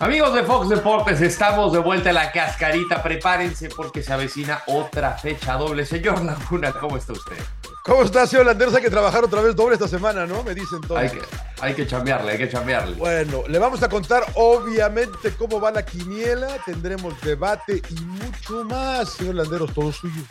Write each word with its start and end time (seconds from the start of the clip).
Amigos 0.00 0.32
de 0.32 0.44
Fox 0.44 0.68
Deportes, 0.68 1.20
estamos 1.20 1.72
de 1.72 1.80
vuelta 1.80 2.10
a 2.10 2.12
la 2.12 2.30
cascarita. 2.30 3.02
Prepárense 3.02 3.68
porque 3.68 4.00
se 4.00 4.12
avecina 4.12 4.62
otra 4.68 5.18
fecha 5.18 5.54
doble. 5.54 5.84
Señor 5.84 6.22
Laguna, 6.22 6.72
¿cómo 6.72 6.96
está 6.96 7.14
usted? 7.14 7.36
¿Cómo 7.82 8.04
está, 8.04 8.24
señor 8.24 8.46
Landeros? 8.46 8.72
Hay 8.76 8.82
que 8.82 8.90
trabajar 8.90 9.24
otra 9.24 9.42
vez 9.42 9.56
doble 9.56 9.74
esta 9.74 9.88
semana, 9.88 10.24
¿no? 10.24 10.44
Me 10.44 10.54
dicen 10.54 10.80
todos. 10.82 11.00
Hay 11.00 11.10
que, 11.10 11.20
hay 11.60 11.74
que 11.74 11.84
chambearle, 11.84 12.30
hay 12.30 12.38
que 12.38 12.48
chambearle. 12.48 12.94
Bueno, 12.94 13.42
le 13.48 13.58
vamos 13.58 13.82
a 13.82 13.88
contar 13.88 14.22
obviamente 14.34 15.32
cómo 15.36 15.60
va 15.60 15.72
la 15.72 15.84
quiniela, 15.84 16.46
tendremos 16.64 17.20
debate 17.22 17.82
y 17.90 18.00
mucho 18.00 18.64
más, 18.66 19.14
señor 19.14 19.34
Landeros, 19.34 19.74
todo 19.74 19.90
suyo. 19.90 20.22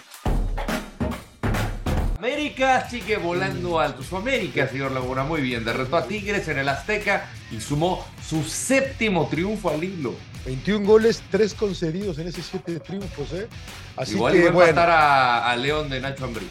América 2.17 2.87
sigue 2.89 3.17
volando 3.17 3.81
alto. 3.81 4.01
Su 4.01 4.15
América, 4.15 4.65
señor 4.69 4.93
Laguna, 4.93 5.23
muy 5.23 5.41
bien. 5.41 5.65
Derrotó 5.65 5.97
a 5.97 6.07
Tigres 6.07 6.47
en 6.47 6.57
el 6.57 6.69
Azteca 6.69 7.29
y 7.51 7.59
sumó 7.59 8.05
su 8.27 8.43
séptimo 8.43 9.27
triunfo 9.27 9.69
al 9.69 9.83
hilo. 9.83 10.13
21 10.45 10.85
goles, 10.85 11.21
3 11.29 11.53
concedidos 11.53 12.19
en 12.19 12.27
esos 12.27 12.45
7 12.45 12.79
triunfos, 12.79 13.33
¿eh? 13.33 13.47
Así 13.97 14.13
Igual 14.13 14.33
que, 14.33 14.39
iba 14.39 14.49
a 14.49 14.53
bueno. 14.53 14.69
empatar 14.69 14.89
a, 14.89 15.51
a 15.51 15.55
León 15.57 15.89
de 15.89 15.99
Nacho 15.99 16.25
Ambriz. 16.25 16.47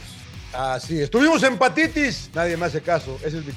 Así, 0.52 1.00
estuvimos 1.00 1.42
empatitis. 1.42 2.30
Nadie 2.34 2.56
me 2.56 2.66
hace 2.66 2.80
caso. 2.80 3.18
Ese 3.24 3.38
es 3.38 3.44
mi, 3.44 3.52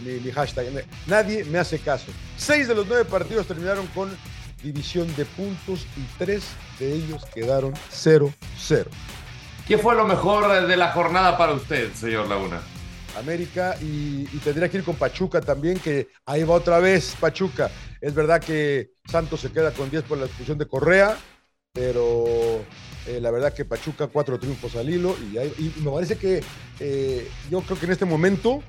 mi, 0.00 0.20
mi, 0.20 0.30
hashtag. 0.30 0.66
Nadie 1.06 1.44
me 1.44 1.58
hace 1.58 1.78
caso. 1.78 2.06
Seis 2.36 2.68
de 2.68 2.74
los 2.74 2.86
nueve 2.86 3.04
partidos 3.04 3.46
terminaron 3.46 3.86
con 3.88 4.10
división 4.62 5.14
de 5.16 5.24
puntos 5.24 5.86
y 5.96 6.18
tres 6.18 6.44
de 6.78 6.94
ellos 6.94 7.24
quedaron 7.34 7.74
0-0. 7.92 8.32
¿Qué 9.66 9.78
fue 9.78 9.94
lo 9.94 10.06
mejor 10.06 10.66
de 10.66 10.76
la 10.76 10.92
jornada 10.92 11.36
para 11.36 11.52
usted, 11.52 11.92
señor 11.94 12.28
Laguna? 12.28 12.60
América 13.16 13.76
y, 13.80 14.28
y, 14.32 14.40
tendría 14.42 14.68
que 14.68 14.78
ir 14.78 14.84
con 14.84 14.96
Pachuca 14.96 15.40
también, 15.40 15.78
que 15.78 16.08
ahí 16.26 16.44
va 16.44 16.54
otra 16.54 16.78
vez 16.78 17.16
Pachuca. 17.18 17.70
Es 18.00 18.14
verdad 18.14 18.42
que 18.42 18.90
Santos 19.10 19.40
se 19.40 19.50
queda 19.50 19.72
con 19.72 19.90
10 19.90 20.04
por 20.04 20.18
la 20.18 20.26
expulsión 20.26 20.58
de 20.58 20.66
Correa, 20.66 21.16
pero 21.72 22.64
eh, 23.06 23.20
la 23.20 23.30
verdad 23.30 23.54
que 23.54 23.64
Pachuca 23.64 24.08
cuatro 24.08 24.38
triunfos 24.38 24.76
al 24.76 24.90
hilo 24.90 25.16
y, 25.32 25.72
me 25.80 25.90
parece 25.90 26.16
que 26.16 26.42
eh, 26.80 27.28
yo 27.50 27.60
creo 27.62 27.78
que 27.78 27.86
en 27.86 27.92
este 27.92 28.04
momento 28.04 28.62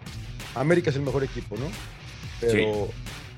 América 0.56 0.90
es 0.90 0.96
el 0.96 1.02
mejor 1.02 1.24
equipo, 1.24 1.58
¿no? 1.58 1.66
Pero, 2.40 2.88
sí. 2.88 2.94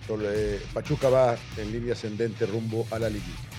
pero 0.07 0.31
eh, 0.31 0.61
Pachuca 0.73 1.09
va 1.09 1.37
en 1.57 1.71
línea 1.71 1.93
ascendente 1.93 2.45
rumbo 2.45 2.85
a 2.91 2.99
la 2.99 3.09
liguilla. 3.09 3.50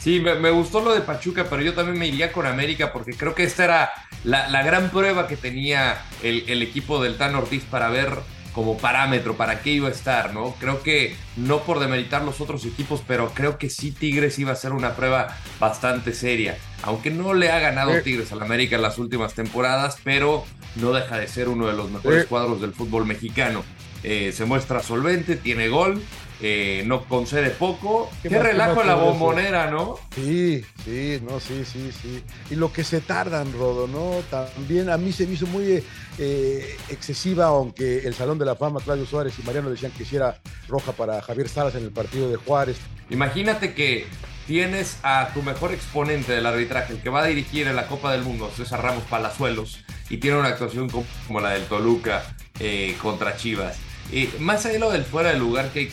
Sí, 0.00 0.20
me, 0.20 0.34
me, 0.34 0.50
gustó 0.50 0.80
lo 0.80 0.94
de 0.94 1.00
Pachuca, 1.00 1.46
pero 1.50 1.62
yo 1.62 1.74
también 1.74 1.98
me 1.98 2.06
iría 2.06 2.32
con 2.32 2.46
América 2.46 2.92
porque 2.92 3.12
creo 3.14 3.34
que 3.34 3.44
esta 3.44 3.64
era 3.64 3.90
la, 4.24 4.48
la 4.48 4.62
gran 4.62 4.90
prueba 4.90 5.26
que 5.26 5.36
tenía 5.36 6.02
el, 6.22 6.44
el, 6.48 6.62
equipo 6.62 7.02
del 7.02 7.16
Tan 7.16 7.34
Ortiz 7.34 7.64
para 7.64 7.88
ver 7.88 8.10
como 8.58 8.76
parámetro 8.76 9.36
para 9.36 9.60
qué 9.60 9.70
iba 9.70 9.88
a 9.88 9.92
estar, 9.92 10.34
¿no? 10.34 10.54
Creo 10.58 10.82
que 10.82 11.14
no 11.36 11.60
por 11.60 11.78
demeritar 11.78 12.24
los 12.24 12.40
otros 12.40 12.64
equipos, 12.64 13.02
pero 13.06 13.30
creo 13.32 13.56
que 13.56 13.70
sí 13.70 13.92
Tigres 13.92 14.36
iba 14.40 14.50
a 14.50 14.56
ser 14.56 14.72
una 14.72 14.96
prueba 14.96 15.36
bastante 15.60 16.12
seria. 16.12 16.58
Aunque 16.82 17.10
no 17.10 17.34
le 17.34 17.52
ha 17.52 17.60
ganado 17.60 17.94
eh. 17.94 18.02
Tigres 18.02 18.32
al 18.32 18.42
América 18.42 18.74
en 18.74 18.82
las 18.82 18.98
últimas 18.98 19.34
temporadas, 19.34 19.98
pero 20.02 20.44
no 20.74 20.92
deja 20.92 21.18
de 21.18 21.28
ser 21.28 21.48
uno 21.48 21.68
de 21.68 21.74
los 21.74 21.90
mejores 21.90 22.24
eh. 22.24 22.26
cuadros 22.26 22.60
del 22.60 22.72
fútbol 22.72 23.06
mexicano. 23.06 23.62
Eh, 24.02 24.32
se 24.34 24.44
muestra 24.44 24.82
solvente, 24.82 25.36
tiene 25.36 25.68
gol, 25.68 26.02
eh, 26.40 26.84
no 26.86 27.04
concede 27.04 27.50
poco. 27.50 28.10
Qué, 28.22 28.28
qué 28.28 28.38
relajo 28.38 28.84
la 28.84 28.94
bombonera, 28.94 29.70
¿no? 29.70 29.98
Sí, 30.14 30.64
sí, 30.84 31.20
no, 31.28 31.40
sí, 31.40 31.64
sí, 31.64 31.90
sí. 31.90 32.22
Y 32.50 32.54
lo 32.54 32.72
que 32.72 32.84
se 32.84 33.00
tardan, 33.00 33.52
Rodo, 33.52 33.88
¿no? 33.88 34.22
También 34.30 34.88
a 34.90 34.96
mí 34.96 35.12
se 35.12 35.26
me 35.26 35.34
hizo 35.34 35.46
muy 35.46 35.82
eh, 36.18 36.76
excesiva, 36.88 37.46
aunque 37.46 38.06
el 38.06 38.14
Salón 38.14 38.38
de 38.38 38.44
la 38.44 38.54
Fama, 38.54 38.80
Claudio 38.80 39.06
Suárez 39.06 39.34
y 39.38 39.42
Mariano 39.42 39.70
decían 39.70 39.92
que 39.92 40.04
hiciera 40.04 40.38
roja 40.68 40.92
para 40.92 41.20
Javier 41.22 41.48
Salas 41.48 41.74
en 41.74 41.82
el 41.82 41.90
partido 41.90 42.30
de 42.30 42.36
Juárez. 42.36 42.76
Imagínate 43.10 43.74
que 43.74 44.06
tienes 44.46 44.98
a 45.02 45.30
tu 45.34 45.42
mejor 45.42 45.72
exponente 45.72 46.32
del 46.32 46.46
arbitraje, 46.46 46.94
el 46.94 47.02
que 47.02 47.10
va 47.10 47.22
a 47.22 47.26
dirigir 47.26 47.66
en 47.66 47.76
la 47.76 47.86
Copa 47.86 48.12
del 48.12 48.22
Mundo, 48.22 48.50
César 48.56 48.82
Ramos 48.82 49.04
Palazuelos, 49.04 49.84
y 50.08 50.18
tiene 50.18 50.38
una 50.38 50.48
actuación 50.48 50.88
como, 50.88 51.40
la 51.40 51.50
del 51.50 51.64
Toluca 51.64 52.24
eh, 52.60 52.96
contra 53.02 53.36
Chivas. 53.36 53.78
Y 54.10 54.28
más 54.38 54.64
allá 54.64 54.74
de 54.74 54.78
lo 54.78 54.90
del 54.90 55.04
fuera 55.04 55.32
de 55.32 55.38
lugar 55.38 55.70
que 55.70 55.90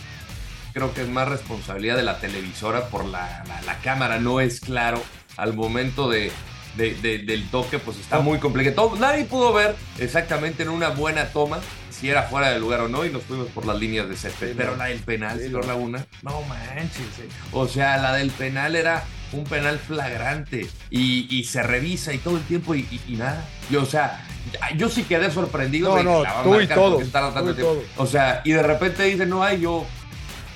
creo 0.75 0.93
que 0.93 1.03
es 1.03 1.07
más 1.07 1.29
responsabilidad 1.29 1.95
de 1.95 2.03
la 2.03 2.19
televisora 2.19 2.89
por 2.89 3.05
la, 3.05 3.45
la, 3.47 3.61
la 3.61 3.77
cámara, 3.79 4.19
no 4.19 4.41
es 4.41 4.59
claro 4.59 5.01
al 5.37 5.53
momento 5.53 6.09
de, 6.09 6.33
de, 6.75 6.93
de, 6.95 7.19
del 7.19 7.49
toque, 7.49 7.79
pues 7.79 7.97
está 7.97 8.19
muy 8.19 8.39
complicado. 8.39 8.93
Nadie 8.99 9.23
pudo 9.23 9.53
ver 9.53 9.73
exactamente 9.99 10.63
en 10.63 10.69
una 10.69 10.89
buena 10.89 11.27
toma 11.29 11.59
si 11.89 12.09
era 12.09 12.23
fuera 12.23 12.49
de 12.49 12.59
lugar 12.59 12.81
o 12.81 12.89
no 12.89 13.05
y 13.05 13.09
nos 13.09 13.23
fuimos 13.23 13.47
por 13.47 13.65
las 13.65 13.79
líneas 13.79 14.09
de 14.09 14.17
césped. 14.17 14.49
Sí, 14.49 14.53
Pero 14.57 14.75
la 14.75 14.87
del 14.87 14.99
penal, 14.99 15.37
sí, 15.37 15.45
señor. 15.45 15.65
Laguna, 15.65 16.05
no 16.23 16.41
manches. 16.41 17.19
Eh. 17.19 17.29
O 17.53 17.69
sea, 17.69 17.95
la 17.95 18.13
del 18.13 18.31
penal 18.31 18.75
era 18.75 19.05
un 19.31 19.45
penal 19.45 19.79
flagrante 19.79 20.67
y, 20.89 21.33
y 21.33 21.45
se 21.45 21.63
revisa 21.63 22.11
y 22.11 22.17
todo 22.17 22.35
el 22.35 22.43
tiempo 22.43 22.75
y, 22.75 22.81
y, 22.91 23.13
y 23.13 23.15
nada. 23.15 23.45
Y, 23.71 23.77
o 23.77 23.85
sea, 23.85 24.27
yo 24.75 24.89
sí 24.89 25.03
quedé 25.03 25.31
sorprendido. 25.31 25.91
No, 25.91 25.95
de 25.95 26.03
no, 26.03 26.17
que 26.17 26.27
la 26.27 26.43
tú 26.43 26.61
y 26.61 26.67
todo. 26.67 26.97
Tú 26.97 27.49
y 27.49 27.53
todo. 27.53 27.81
O 27.95 28.05
sea, 28.05 28.41
y 28.43 28.51
de 28.51 28.61
repente 28.61 29.03
dice, 29.03 29.25
no 29.25 29.41
hay, 29.41 29.61
yo 29.61 29.85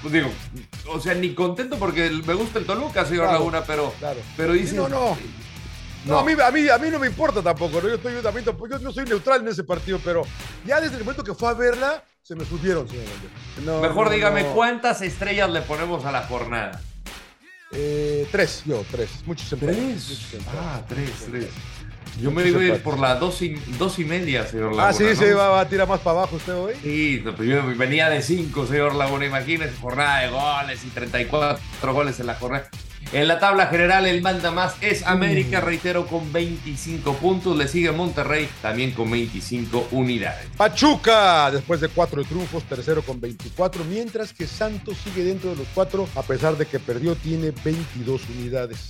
pues 0.02 0.14
digo, 0.14 0.30
o 0.88 1.00
sea, 1.00 1.14
ni 1.14 1.34
contento 1.34 1.78
porque 1.78 2.10
me 2.26 2.34
gusta 2.34 2.60
el 2.60 2.66
Toluca, 2.66 3.06
señor 3.06 3.26
Claro, 3.26 3.40
Laguna, 3.40 3.64
pero, 3.66 3.94
claro. 4.00 4.20
pero 4.38 4.54
dice. 4.54 4.76
No, 4.76 4.88
no. 4.90 5.18
No, 6.06 6.20
a 6.20 6.24
mí, 6.24 6.32
a, 6.42 6.50
mí, 6.50 6.70
a 6.70 6.78
mí 6.78 6.90
no 6.90 6.98
me 6.98 7.08
importa 7.08 7.42
tampoco, 7.42 7.82
¿no? 7.82 7.90
yo, 7.90 7.96
estoy, 7.96 8.14
yo, 8.14 8.22
también, 8.22 8.46
yo 8.46 8.80
no 8.80 8.92
soy 8.92 9.04
neutral 9.04 9.42
en 9.42 9.50
ese 9.50 9.66
partido, 9.66 10.00
pero 10.04 10.24
ya 10.66 10.80
desde 10.80 10.96
el 10.96 11.04
momento 11.04 11.26
que 11.26 11.34
fue 11.34 11.50
a 11.50 11.54
verla, 11.54 12.04
se 12.24 12.36
me 12.36 12.46
subieron, 12.46 12.88
señor. 12.88 13.04
No, 13.66 13.82
Mejor 13.82 14.10
dígame. 14.10 14.46
¿cuántas 14.46 15.02
estrellas 15.02 15.50
le 15.50 15.62
ponemos 15.62 16.06
a 16.06 16.12
la 16.14 16.24
jornada? 16.24 16.80
Eh, 17.72 18.28
tres, 18.32 18.64
yo, 18.66 18.84
tres. 18.90 19.10
Muchos 19.26 19.52
empates. 19.52 19.78
Muchos. 19.78 20.28
Ah, 20.58 20.82
tres, 20.88 21.12
tres. 21.30 21.50
Yo 22.22 22.32
me 22.32 22.48
iba 22.48 22.60
a 22.60 22.64
ir 22.64 22.84
por 22.84 23.00
la 23.00 23.16
dos 23.16 23.42
y, 23.42 23.56
dos 23.78 24.00
y 24.00 24.06
media, 24.06 24.46
señor 24.46 24.76
Laguna. 24.76 24.88
Ah, 24.90 24.94
sí, 24.94 25.04
¿no? 25.04 25.16
se 25.16 25.34
va, 25.34 25.50
va 25.50 25.62
a 25.62 25.70
tirar 25.70 25.88
más 25.88 26.00
para 26.00 26.20
abajo 26.20 26.36
usted 26.36 26.54
hoy. 26.54 26.74
Sí, 26.82 27.24
pues 27.36 27.48
yo 27.48 27.62
venía 27.76 28.10
de 28.10 28.22
cinco, 28.22 28.66
señor 28.66 28.96
Laguna. 28.96 29.26
Imagínese, 29.26 29.74
jornada 29.80 30.20
de 30.20 30.30
goles 30.30 30.84
y 30.86 30.90
34 30.90 31.94
goles 31.94 32.20
en 32.20 32.28
la 32.28 32.36
jornada. 32.36 32.70
En 33.12 33.28
la 33.28 33.40
tabla 33.40 33.66
general, 33.68 34.06
el 34.06 34.22
manda 34.22 34.52
más 34.52 34.76
es 34.82 35.02
América, 35.08 35.62
reitero, 35.62 36.06
con 36.06 36.32
25 36.32 37.16
puntos. 37.16 37.58
Le 37.58 37.68
sigue 37.68 37.92
Monterrey, 37.92 38.48
también 38.62 38.92
con 38.92 39.10
25 39.10 39.88
unidades. 39.92 40.46
Pachuca, 40.56 41.50
después 41.50 41.82
de 41.82 41.88
cuatro 41.88 42.24
triunfos, 42.24 42.64
tercero 42.66 43.02
con 43.02 43.20
24, 43.20 43.84
mientras 43.86 44.32
que 44.32 44.46
Santos 44.46 44.98
sigue 45.04 45.24
dentro 45.24 45.50
de 45.50 45.56
los 45.56 45.68
cuatro, 45.74 46.08
a 46.16 46.22
pesar 46.22 46.56
de 46.56 46.68
que 46.68 46.78
perdió, 46.78 47.16
tiene 47.16 47.52
22 47.64 48.22
unidades. 48.38 48.90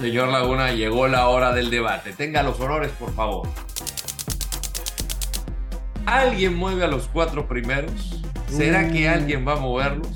Señor 0.00 0.28
Laguna, 0.28 0.72
llegó 0.72 1.08
la 1.08 1.28
hora 1.28 1.52
del 1.52 1.70
debate. 1.70 2.12
Tenga 2.12 2.42
los 2.42 2.58
honores, 2.60 2.90
por 2.98 3.12
favor. 3.14 3.48
¿Alguien 6.06 6.54
mueve 6.54 6.84
a 6.84 6.88
los 6.88 7.08
cuatro 7.08 7.46
primeros? 7.48 8.22
¿Será 8.48 8.82
Mm. 8.82 8.92
que 8.92 9.08
alguien 9.08 9.46
va 9.46 9.54
a 9.54 9.56
moverlos? 9.56 10.08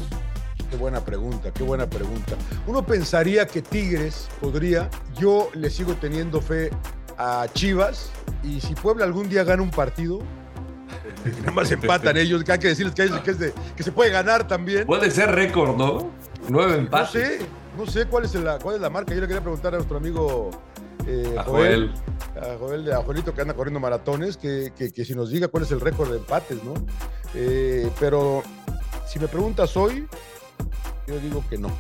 Qué 0.70 0.76
buena 0.76 1.04
pregunta, 1.04 1.50
qué 1.52 1.62
buena 1.64 1.86
pregunta. 1.90 2.34
Uno 2.66 2.82
pensaría 2.86 3.46
que 3.46 3.60
Tigres 3.60 4.28
podría, 4.40 4.88
yo 5.18 5.50
le 5.54 5.68
sigo 5.68 5.94
teniendo 5.96 6.40
fe 6.40 6.70
a 7.18 7.46
Chivas, 7.52 8.10
y 8.42 8.60
si 8.60 8.74
Puebla 8.74 9.04
algún 9.04 9.28
día 9.28 9.44
gana 9.44 9.62
un 9.62 9.70
partido, 9.70 10.20
eh, 11.26 11.32
nada 11.40 11.50
más 11.52 11.70
empatan 11.72 12.16
ellos, 12.16 12.42
que 12.44 12.52
hay 12.52 12.58
que 12.58 12.68
decirles 12.68 12.94
que, 12.94 13.02
es- 13.04 13.10
que 13.20 13.30
es 13.32 13.38
de- 13.38 13.52
que 13.76 13.82
se 13.82 13.92
puede 13.92 14.10
ganar 14.10 14.46
también. 14.46 14.86
Puede 14.86 15.10
ser 15.10 15.30
récord, 15.32 15.76
¿no? 15.76 16.10
Nueve 16.48 16.72
No 16.72 16.78
empates. 16.78 17.10
sé, 17.10 17.38
no 17.76 17.86
sé 17.86 18.06
cuál 18.06 18.24
es 18.24 18.34
la, 18.34 18.58
cuál 18.58 18.76
es 18.76 18.82
la 18.82 18.90
marca. 18.90 19.14
Yo 19.14 19.20
le 19.20 19.26
quería 19.26 19.40
preguntar 19.42 19.74
a 19.74 19.76
nuestro 19.78 19.96
amigo 19.96 20.50
eh, 21.06 21.34
A 21.38 21.42
Joel, 21.44 21.92
Joel. 22.34 22.54
a 22.54 22.58
Joel, 22.58 22.92
a 22.92 23.02
Joelito 23.02 23.34
que 23.34 23.40
anda 23.42 23.54
corriendo 23.54 23.80
maratones, 23.80 24.36
que, 24.36 24.72
que- 24.76 24.92
que 24.92 25.04
si 25.04 25.14
nos 25.14 25.30
diga 25.30 25.48
cuál 25.48 25.64
es 25.64 25.70
el 25.72 25.80
récord 25.80 26.10
de 26.10 26.18
empates, 26.18 26.62
¿no? 26.64 26.74
Eh, 27.34 27.90
pero 27.98 28.42
si 29.06 29.18
me 29.18 29.26
preguntas 29.28 29.76
hoy, 29.76 30.06
yo 31.06 31.18
digo 31.18 31.42
que 31.48 31.58
no. 31.58 31.70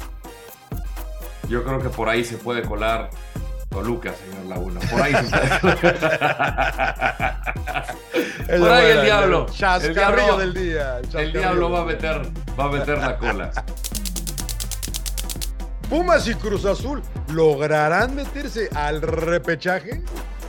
Yo 1.48 1.62
creo 1.64 1.80
que 1.80 1.88
por 1.90 2.08
ahí 2.08 2.24
se 2.24 2.36
puede 2.38 2.62
colar 2.62 3.10
Toluca, 3.68 4.12
señor 4.14 4.46
Laguna. 4.46 4.80
Por 4.90 5.00
ahí. 5.02 5.12
Por 8.58 8.70
ahí 8.70 8.90
el 8.90 9.02
diablo. 9.04 9.46
El 9.82 9.94
diablo 9.94 10.36
del 10.38 10.54
día. 10.54 11.00
El 11.14 11.32
diablo 11.32 11.70
va 11.70 11.80
a 11.80 11.84
meter, 11.84 12.22
va 12.58 12.64
a 12.64 12.68
meter 12.70 12.98
la 12.98 13.16
cola. 13.18 13.50
Pumas 15.92 16.26
y 16.26 16.34
Cruz 16.34 16.64
Azul 16.64 17.02
lograrán 17.34 18.14
meterse 18.14 18.70
al 18.74 19.02
repechaje. 19.02 20.00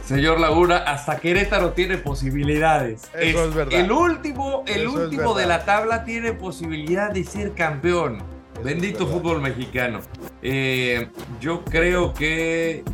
Señor 0.05 0.39
Laguna, 0.39 0.77
hasta 0.77 1.17
Querétaro 1.17 1.73
tiene 1.73 1.97
posibilidades. 1.97 3.09
Eso 3.13 3.49
es, 3.49 3.53
verdad. 3.53 3.77
El 3.77 3.91
último, 3.91 4.63
el 4.67 4.87
último 4.87 5.33
de 5.33 5.45
la 5.45 5.65
tabla 5.65 6.05
tiene 6.05 6.31
posibilidad 6.31 7.11
de 7.11 7.25
ser 7.25 7.51
campeón. 7.55 8.23
Bendito 8.63 9.05
fútbol 9.05 9.41
mexicano. 9.41 9.99
Eh, 10.41 11.09
yo 11.41 11.65
creo 11.65 12.13
que 12.13 12.85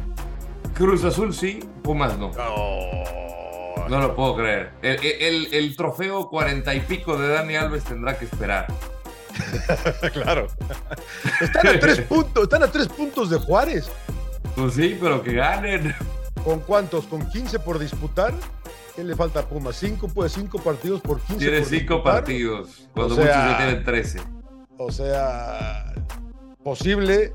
Cruz 0.73 1.03
Azul 1.03 1.35
sí, 1.35 1.59
Pumas 1.83 2.17
no. 2.17 2.31
No 3.89 3.99
lo 4.01 4.15
puedo 4.15 4.37
creer. 4.37 4.71
El, 4.81 5.75
trofeo 5.75 6.27
cuarenta 6.27 6.73
y 6.73 6.79
pico 6.79 7.15
de 7.15 7.27
Dani 7.27 7.57
Alves 7.57 7.83
tendrá 7.83 8.17
que 8.17 8.25
esperar. 8.25 8.65
claro. 10.13 10.47
Están 11.41 11.67
a 11.67 11.79
tres 11.79 12.01
puntos, 12.09 12.43
están 12.43 12.63
a 12.63 12.67
tres 12.71 12.87
puntos 12.87 13.29
de 13.29 13.37
Juárez. 13.37 13.89
Pues 14.55 14.73
sí, 14.73 14.97
pero 14.99 15.21
que 15.21 15.33
ganen. 15.33 15.95
¿Con 16.43 16.59
cuántos? 16.61 17.05
¿Con 17.05 17.29
15 17.29 17.59
por 17.59 17.79
disputar? 17.79 18.33
¿Qué 18.95 19.03
le 19.03 19.15
falta 19.15 19.41
a 19.41 19.43
Pumas? 19.43 19.75
¿Cinco, 19.75 20.07
pues, 20.07 20.33
cinco 20.33 20.59
partidos 20.59 21.01
por 21.01 21.19
15 21.21 21.39
Tiene 21.39 21.65
cinco 21.65 22.03
partidos, 22.03 22.87
cuando 22.93 23.15
muchos 23.15 23.29
ya 23.29 23.57
tienen 23.57 23.83
13. 23.83 24.19
O 24.77 24.91
sea, 24.91 25.93
posible 26.63 27.33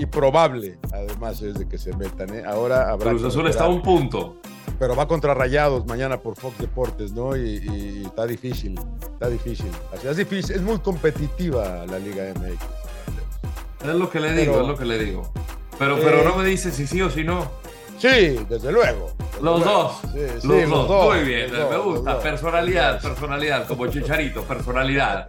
y 0.00 0.06
probable, 0.06 0.78
además, 0.92 1.42
es 1.42 1.58
de 1.58 1.68
que 1.68 1.76
se 1.76 1.94
metan. 1.94 2.34
¿eh? 2.34 2.42
Ahora 2.46 2.90
habrá. 2.90 3.10
Cruz 3.10 3.24
Azul 3.24 3.46
está 3.48 3.64
a 3.64 3.68
un 3.68 3.82
punto. 3.82 4.36
Pero 4.78 4.96
va 4.96 5.06
contra 5.06 5.34
Rayados 5.34 5.84
mañana 5.86 6.16
por 6.18 6.36
Fox 6.36 6.56
Deportes, 6.56 7.12
¿no? 7.12 7.36
Y, 7.36 8.02
está 8.06 8.26
difícil, 8.26 8.80
está 9.12 9.28
difícil. 9.28 9.70
es 10.02 10.16
difícil, 10.16 10.56
es 10.56 10.62
muy 10.62 10.78
competitiva 10.78 11.84
la 11.86 11.98
Liga 11.98 12.32
MX. 12.34 13.86
Es 13.86 13.94
lo 13.94 14.08
que 14.08 14.20
le 14.20 14.32
digo, 14.32 14.62
es 14.62 14.66
lo 14.66 14.76
que 14.76 14.86
le 14.86 15.04
digo. 15.04 15.30
Pero, 15.78 15.96
pero 15.96 16.20
eh, 16.20 16.24
no 16.24 16.36
me 16.36 16.44
dice 16.46 16.72
si 16.72 16.86
sí 16.86 17.02
o 17.02 17.10
si 17.10 17.24
no. 17.24 17.50
Sí, 17.98 18.38
desde 18.48 18.72
luego. 18.72 19.12
los, 19.42 19.62
Dos. 19.62 20.00
los, 20.44 20.70
dos. 20.70 21.14
Muy 21.14 21.24
bien, 21.24 21.52
me 21.52 21.76
gusta. 21.76 22.18
Personalidad, 22.18 23.02
personalidad, 23.02 23.66
como 23.66 23.86
Chicharito, 23.88 24.44
personalidad. 24.44 25.28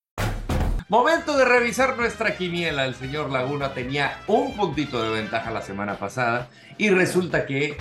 Momento 0.91 1.37
de 1.37 1.45
revisar 1.45 1.95
nuestra 1.95 2.35
quiniela. 2.35 2.83
El 2.83 2.95
señor 2.95 3.29
Laguna 3.29 3.73
tenía 3.73 4.19
un 4.27 4.57
puntito 4.57 5.01
de 5.01 5.09
ventaja 5.09 5.49
la 5.49 5.61
semana 5.61 5.95
pasada 5.95 6.49
y 6.77 6.89
resulta 6.89 7.45
que 7.45 7.77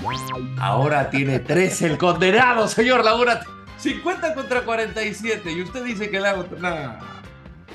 ahora 0.61 1.11
tiene 1.11 1.41
13 1.41 1.87
el 1.87 1.99
condenado, 1.99 2.69
señor 2.69 3.05
Laguna. 3.05 3.41
50 3.79 4.33
contra 4.35 4.61
47 4.61 5.51
y 5.51 5.61
usted 5.61 5.83
dice 5.83 6.09
que 6.09 6.21
le 6.21 6.29
hago... 6.29 6.47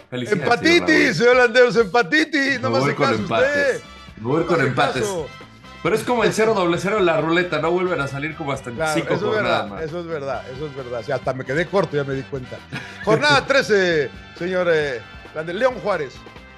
empatitis, 0.09 1.17
señor 1.17 1.35
Landeros, 1.35 1.75
empatitis. 1.75 2.61
No 2.61 2.69
me 2.69 2.77
hace 2.77 2.95
caso 2.95 3.15
usted. 3.15 3.81
voy 4.21 4.45
con 4.45 4.61
empates. 4.61 5.05
Pero 5.83 5.95
es 5.97 6.03
como 6.03 6.23
el 6.23 6.31
0 6.31 6.53
doble 6.53 6.77
0 6.79 6.99
en 6.99 7.05
la 7.05 7.19
ruleta, 7.19 7.59
no 7.59 7.71
vuelven 7.71 7.99
a 7.99 8.07
salir 8.07 8.37
como 8.37 8.53
hasta 8.53 8.69
el 8.69 8.77
5 8.77 9.13
eso 9.13 9.33
más. 9.43 9.81
Eso 9.81 9.99
es 9.99 10.05
verdad, 10.05 10.43
eso 10.49 10.65
es 10.65 10.75
verdad. 10.77 11.01
O 11.01 11.03
sea, 11.03 11.15
hasta 11.15 11.33
me 11.33 11.43
quedé 11.43 11.65
corto, 11.65 11.97
ya 11.97 12.05
me 12.05 12.13
di 12.13 12.23
cuenta. 12.23 12.55
Jornada 13.03 13.45
13, 13.45 14.09
señores 14.39 15.01
de 15.43 15.53
León 15.53 15.75
Juárez. 15.75 16.15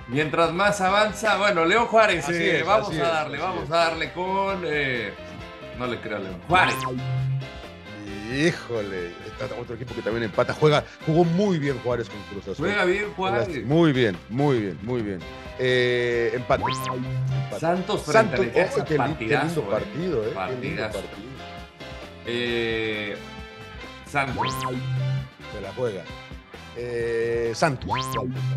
Mientras 0.07 0.53
más 0.53 0.79
avanza, 0.81 1.37
bueno, 1.37 1.65
León 1.65 1.87
Juárez, 1.87 2.25
sí, 2.25 2.63
vamos 2.65 2.97
a 2.97 3.07
darle, 3.07 3.37
vamos 3.37 3.69
a 3.69 3.75
darle 3.75 4.13
con. 4.13 4.61
Eh, 4.65 5.11
no 5.77 5.87
le 5.87 5.99
creo 5.99 6.17
a 6.17 6.19
León 6.19 6.39
Juárez. 6.47 6.75
Híjole, 8.33 9.13
está 9.25 9.45
otro 9.59 9.75
equipo 9.75 9.95
que 9.95 10.01
también 10.01 10.23
empata. 10.23 10.53
Juega, 10.53 10.83
jugó 11.05 11.23
muy 11.23 11.59
bien 11.59 11.79
Juárez 11.79 12.09
con 12.09 12.21
Cruz 12.23 12.43
Azul. 12.43 12.67
Juega 12.67 12.85
bien 12.85 13.13
Juárez. 13.13 13.65
Muy 13.65 13.93
bien, 13.93 14.17
muy 14.29 14.59
bien, 14.59 14.79
muy 14.81 15.01
bien. 15.01 15.19
Eh, 15.59 16.31
empate. 16.35 16.63
Santos 17.59 18.03
frente 18.03 18.53
Santos, 18.53 18.77
a 18.77 18.81
oh, 18.81 18.85
qué, 18.85 18.97
lindo 18.97 19.61
eh. 19.61 19.65
partido, 19.69 20.25
eh. 20.25 20.31
Partidazo. 20.33 21.03
Eh, 22.25 23.17
Santos. 24.05 24.53
Se 25.53 25.61
la 25.61 25.71
juega. 25.73 26.03
Eh, 26.79 27.51
Santos. 27.55 27.89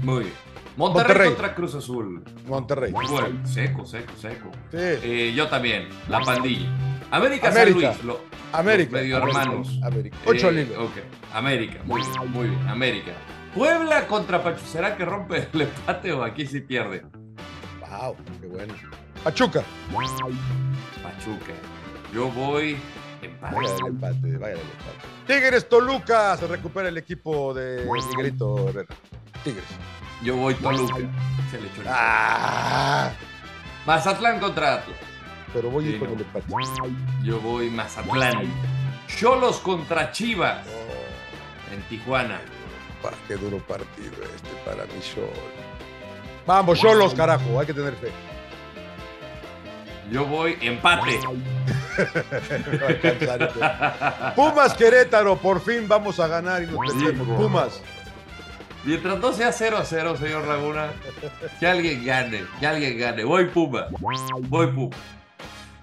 Muy 0.02 0.25
bien. 0.25 0.34
Monterrey, 0.76 1.28
contra 1.28 1.55
Cruz 1.55 1.75
Azul. 1.75 2.22
Monterrey. 2.46 2.93
Bueno, 2.93 3.11
seco, 3.44 3.84
seco, 3.84 4.12
seco. 4.17 4.50
Eh, 4.72 5.32
yo 5.34 5.49
también. 5.49 5.88
La 6.08 6.20
pandilla. 6.20 6.69
América, 7.11 7.49
América. 7.49 7.94
San 7.94 8.06
Luis. 8.06 8.19
América. 8.52 8.93
medio 8.93 9.17
hermanos. 9.19 9.81
América. 9.82 10.17
Ocho 10.26 10.50
eh, 10.50 10.69
Ok. 10.78 10.93
América. 11.34 11.81
Muy 11.84 12.02
bien, 12.02 12.32
muy 12.32 12.49
bien. 12.49 12.69
América. 12.69 13.12
Puebla 13.55 14.06
contra 14.06 14.43
Pachuca. 14.43 14.67
¿Será 14.67 14.96
que 14.96 15.05
rompe 15.05 15.49
el 15.52 15.62
empate 15.62 16.12
o 16.12 16.22
aquí 16.22 16.46
sí 16.46 16.61
pierde? 16.61 17.02
Wow, 17.81 18.17
qué 18.40 18.46
bueno. 18.46 18.75
Pachuca. 19.25 19.62
Pachuca. 21.02 21.52
Yo 22.14 22.31
voy 22.31 22.76
empate. 23.22 23.56
Vaya 23.56 23.75
el 23.75 23.87
empate, 23.87 24.37
vaya 24.38 24.55
el 24.55 24.61
empate. 24.61 25.19
Tigres 25.31 25.69
Toluca, 25.69 26.37
se 26.37 26.49
recupera 26.49 26.88
el 26.88 26.99
equipo 26.99 27.55
de 27.55 27.88
Miguelito 27.88 28.69
Herrera. 28.69 28.88
Tigres. 29.44 29.65
Yo 30.25 30.35
voy 30.35 30.55
Toluca. 30.55 30.97
Se 31.53 31.61
le 31.61 31.69
echó 31.69 31.82
ah. 31.87 33.12
Mazatlán 33.87 34.41
contra 34.41 34.75
Atlas. 34.75 34.97
Pero 35.53 35.71
voy 35.71 35.87
a 35.87 35.88
ir 35.91 36.00
con 36.00 36.09
el 36.09 36.21
empate. 36.21 36.47
Yo 37.23 37.38
voy 37.38 37.71
Mazatlán. 37.71 38.53
Cholos 39.06 39.61
contra 39.61 40.10
Chivas. 40.10 40.67
Oh. 40.67 41.75
En 41.75 41.81
Tijuana. 41.82 42.41
qué 43.29 43.37
duro 43.37 43.58
partido 43.58 44.17
este 44.34 44.51
para 44.65 44.84
mi 44.87 45.01
Cholos. 45.01 45.31
Vamos, 46.44 46.81
Cholos, 46.81 47.15
carajo, 47.15 47.60
hay 47.60 47.67
que 47.69 47.75
tener 47.75 47.94
fe. 47.94 48.10
Yo 50.10 50.27
voy 50.27 50.58
empate. 50.60 51.20
Pumas 54.36 54.74
Querétaro, 54.74 55.36
por 55.36 55.60
fin 55.60 55.88
vamos 55.88 56.20
a 56.20 56.26
ganar 56.26 56.62
y 56.62 56.66
nos 56.66 56.94
metemos. 56.94 57.26
Pumas. 57.36 57.80
Mientras 58.84 59.19
no 59.19 59.32
sea 59.32 59.52
0 59.52 59.76
a 59.76 59.84
0, 59.84 60.16
señor 60.16 60.46
Laguna, 60.46 60.92
que 61.58 61.66
alguien 61.66 62.04
gane, 62.04 62.44
que 62.58 62.66
alguien 62.66 62.98
gane. 62.98 63.24
Voy 63.24 63.46
Puma, 63.46 63.88
voy 64.00 64.66
Puma. 64.69 64.96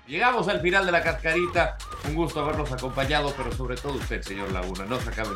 Llegamos 0.07 0.47
al 0.47 0.61
final 0.61 0.85
de 0.85 0.91
la 0.93 1.03
cascarita. 1.03 1.77
Un 2.07 2.15
gusto 2.15 2.39
habernos 2.39 2.71
acompañado, 2.71 3.33
pero 3.35 3.51
sobre 3.51 3.75
todo 3.75 3.95
usted, 3.95 4.21
señor 4.21 4.51
Laguna. 4.51 4.85
No 4.85 4.99
se 5.01 5.09
acaben. 5.09 5.33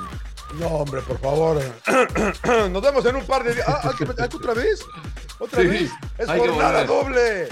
No, 0.59 0.67
hombre, 0.67 1.01
por 1.01 1.19
favor. 1.19 1.61
Nos 2.71 2.81
vemos 2.81 3.05
en 3.05 3.17
un 3.17 3.25
par 3.25 3.43
de 3.43 3.53
días. 3.53 3.65
Ah, 3.67 3.91
¿Otra 4.33 4.53
vez? 4.53 4.85
¿Otra 5.39 5.63
vez? 5.63 5.91
Es 6.17 6.27
jornada 6.27 6.85
doble. 6.85 7.49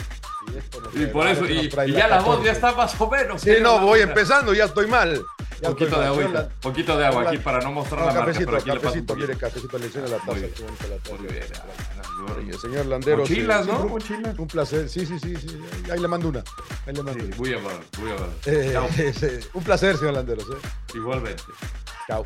Y, 0.94 1.06
por 1.08 1.28
eso, 1.28 1.46
y, 1.46 1.70
ya 1.92 2.08
la 2.08 2.22
voz 2.22 2.44
ya 2.44 2.52
está 2.52 2.74
más 2.74 3.00
o 3.00 3.10
menos. 3.10 3.42
Sí, 3.42 3.56
no, 3.62 3.80
voy 3.80 4.02
empezando, 4.02 4.54
ya 4.54 4.66
estoy 4.66 4.86
mal. 4.88 5.24
Un 5.62 5.74
poquito 5.74 6.00
de 6.00 6.06
agua, 6.06 6.50
poquito 6.62 6.98
de 6.98 7.06
agua 7.06 7.24
aquí 7.24 7.38
para 7.38 7.60
no 7.60 7.72
mostrar 7.72 8.06
la 8.06 8.14
cafecito, 8.14 8.52
marca. 8.52 8.74
Cafecito, 8.74 9.16
mire, 9.16 9.36
cafecito, 9.36 9.78
le 9.78 9.90
la 9.90 10.18
taza. 10.18 10.34
Muy 10.34 10.42
bien. 12.46 12.60
señor 12.60 12.86
Landero. 12.86 13.18
Mochilas, 13.20 13.66
¿no? 13.66 13.86
Mochilas. 13.86 14.40
Un 14.40 14.48
placer, 14.48 14.88
sí, 14.88 15.06
sí, 15.06 15.20
sí, 15.20 15.36
sí. 15.36 15.62
Ahí 15.92 16.00
le 16.00 16.08
mando 16.08 16.30
una. 16.30 16.42
Ahí 16.86 16.94
le 16.94 17.04
mando 17.04 17.26
sí, 17.26 17.32
Muy 17.38 17.54
amable, 17.54 17.80
muy 18.00 18.12
amable. 18.12 18.34
Eh, 18.46 19.42
un 19.54 19.64
placer, 19.64 19.98
señor 19.98 20.14
Landeros. 20.14 20.46
¿eh? 20.46 20.56
Igualmente. 20.96 21.44
Chao. 22.08 22.26